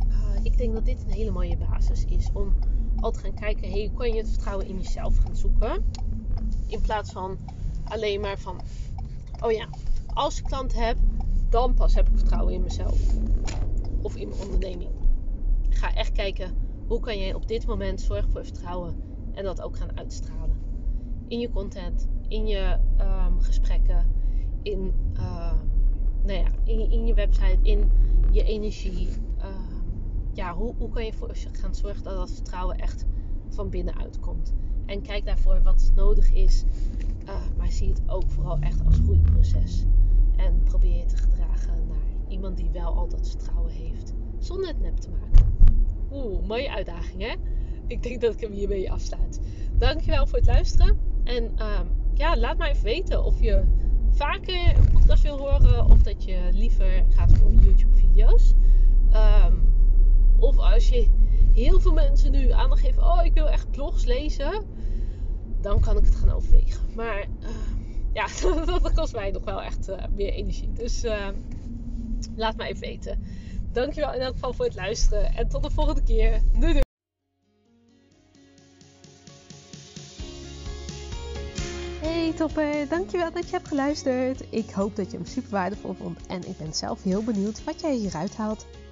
uh, 0.09 0.35
ik 0.43 0.50
denk 0.61 0.73
dat 0.73 0.85
dit 0.85 1.03
een 1.03 1.13
hele 1.13 1.31
mooie 1.31 1.57
basis 1.57 2.05
is 2.05 2.29
om 2.33 2.53
al 2.99 3.11
te 3.11 3.19
gaan 3.19 3.33
kijken: 3.33 3.71
hey, 3.71 3.87
hoe 3.87 3.97
kan 3.97 4.13
je 4.13 4.17
het 4.17 4.29
vertrouwen 4.29 4.67
in 4.67 4.77
jezelf 4.77 5.17
gaan 5.17 5.35
zoeken? 5.35 5.85
In 6.67 6.81
plaats 6.81 7.11
van 7.11 7.37
alleen 7.83 8.21
maar 8.21 8.37
van: 8.37 8.61
oh 9.39 9.51
ja, 9.51 9.67
als 10.13 10.39
ik 10.39 10.43
klant 10.43 10.73
heb, 10.73 10.97
dan 11.49 11.73
pas 11.73 11.93
heb 11.93 12.07
ik 12.07 12.17
vertrouwen 12.17 12.53
in 12.53 12.61
mezelf 12.61 13.13
of 14.01 14.15
in 14.15 14.27
mijn 14.27 14.41
onderneming. 14.41 14.89
Ga 15.69 15.93
echt 15.93 16.11
kijken 16.11 16.55
hoe 16.87 16.99
kan 16.99 17.17
jij 17.17 17.33
op 17.33 17.47
dit 17.47 17.65
moment 17.65 18.01
zorgen 18.01 18.31
voor 18.31 18.45
vertrouwen 18.45 18.95
en 19.33 19.43
dat 19.43 19.61
ook 19.61 19.77
gaan 19.77 19.97
uitstralen 19.97 20.41
in 21.27 21.39
je 21.39 21.49
content, 21.49 22.07
in 22.27 22.47
je 22.47 22.77
um, 22.99 23.39
gesprekken, 23.39 24.11
in, 24.61 24.93
uh, 25.13 25.53
nou 26.23 26.39
ja, 26.39 26.47
in, 26.63 27.05
je 27.05 27.13
website, 27.13 27.59
in 27.61 27.91
je 28.31 28.43
energie. 28.43 29.07
Ja, 30.33 30.53
hoe, 30.53 30.73
hoe 30.77 30.89
kan 30.89 31.05
je 31.05 31.13
voor 31.13 31.35
gaan 31.51 31.75
zorgen 31.75 32.03
dat 32.03 32.15
dat 32.15 32.31
vertrouwen 32.31 32.77
echt 32.77 33.05
van 33.49 33.69
binnenuit 33.69 34.19
komt? 34.19 34.53
En 34.85 35.01
kijk 35.01 35.25
daarvoor 35.25 35.61
wat 35.61 35.91
nodig 35.95 36.31
is, 36.31 36.63
uh, 37.25 37.35
maar 37.57 37.71
zie 37.71 37.89
het 37.89 38.01
ook 38.07 38.29
vooral 38.31 38.59
echt 38.59 38.85
als 38.85 38.99
groeiproces. 39.03 39.85
En 40.35 40.63
probeer 40.63 40.97
je 40.97 41.05
te 41.05 41.17
gedragen 41.17 41.87
naar 41.87 42.27
iemand 42.27 42.57
die 42.57 42.69
wel 42.69 42.95
al 42.95 43.07
dat 43.07 43.29
vertrouwen 43.29 43.71
heeft, 43.71 44.13
zonder 44.39 44.67
het 44.67 44.81
nep 44.81 44.97
te 44.97 45.09
maken. 45.09 45.53
Oeh, 46.11 46.47
mooie 46.47 46.71
uitdaging 46.71 47.21
hè? 47.21 47.33
Ik 47.87 48.03
denk 48.03 48.21
dat 48.21 48.33
ik 48.33 48.39
hem 48.39 48.51
hiermee 48.51 48.91
afsluit. 48.91 49.39
Dankjewel 49.77 50.27
voor 50.27 50.37
het 50.37 50.47
luisteren. 50.47 50.97
En 51.23 51.51
uh, 51.59 51.79
ja, 52.13 52.37
laat 52.37 52.57
mij 52.57 52.69
even 52.69 52.83
weten 52.83 53.23
of 53.23 53.41
je 53.41 53.63
vaker 54.09 54.77
een 54.77 54.91
podcast 54.91 55.23
wil 55.23 55.37
horen 55.37 55.85
of 55.85 56.01
dat 56.01 56.23
je 56.23 56.49
liever 56.51 57.05
gaat 57.09 57.37
voor 57.37 57.53
YouTube-video's. 57.53 58.53
Um, 59.13 59.69
of 60.41 60.57
als 60.57 60.89
je 60.89 61.07
heel 61.53 61.79
veel 61.79 61.93
mensen 61.93 62.31
nu 62.31 62.51
aandacht 62.51 62.81
geven, 62.81 63.03
oh 63.03 63.25
ik 63.25 63.33
wil 63.33 63.49
echt 63.49 63.71
blogs 63.71 64.05
lezen, 64.05 64.65
dan 65.61 65.79
kan 65.79 65.97
ik 65.97 66.05
het 66.05 66.15
gaan 66.15 66.31
overwegen. 66.31 66.81
Maar 66.95 67.19
uh, 67.19 67.49
ja, 68.13 68.27
dat 68.65 68.93
kost 68.93 69.13
mij 69.13 69.31
nog 69.31 69.43
wel 69.43 69.61
echt 69.61 69.89
uh, 69.89 70.03
meer 70.15 70.33
energie. 70.33 70.73
Dus 70.73 71.03
ehm, 71.03 71.35
laat 72.35 72.57
mij 72.57 72.67
even 72.69 72.81
weten. 72.81 73.23
Dankjewel 73.71 74.13
in 74.13 74.19
elk 74.19 74.33
geval 74.33 74.53
voor 74.53 74.65
het 74.65 74.75
luisteren 74.75 75.35
en 75.35 75.47
tot 75.47 75.63
de 75.63 75.71
volgende 75.71 76.03
keer. 76.03 76.41
Doei 76.59 76.71
doei! 76.71 76.81
Hey 82.01 82.33
topper, 82.33 82.87
dankjewel 82.89 83.31
dat 83.31 83.45
je 83.45 83.51
hebt 83.51 83.67
geluisterd. 83.67 84.43
Ik 84.49 84.69
hoop 84.69 84.95
dat 84.95 85.11
je 85.11 85.17
hem 85.17 85.25
super 85.25 85.51
waardevol 85.51 85.93
vond 85.93 86.27
en 86.27 86.47
ik 86.47 86.57
ben 86.57 86.73
zelf 86.73 87.03
heel 87.03 87.23
benieuwd 87.23 87.63
wat 87.63 87.81
jij 87.81 87.95
hieruit 87.95 88.35
haalt. 88.35 88.65